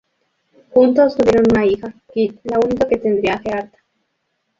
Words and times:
Juntos 0.71 1.15
tuvieron 1.15 1.45
una 1.51 1.63
hija, 1.63 1.93
Kitt, 2.11 2.39
la 2.45 2.57
única 2.57 2.87
que 2.89 2.97
tendría 2.97 3.39
Eartha. 3.45 3.77